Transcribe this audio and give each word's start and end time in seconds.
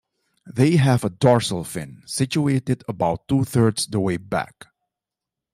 They 0.51 0.77
have 0.77 1.03
a 1.03 1.11
dorsal 1.11 1.63
fin, 1.63 2.01
situated 2.07 2.83
about 2.87 3.27
two-thirds 3.27 3.85
the 3.85 3.99
way 3.99 4.17
back. 4.17 4.65